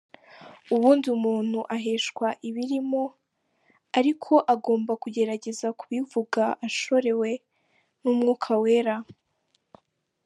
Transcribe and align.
Ubundi 0.73 1.07
umuntu 1.17 1.59
aheshwa 1.75 2.27
ibirimo, 2.49 3.03
ariko 3.99 4.33
agomba 4.53 4.91
kugerageza 5.03 5.67
kubivuga 5.79 6.43
ashorewe 6.67 7.29
n’Umwuka 8.01 8.51
Wera. 8.63 8.95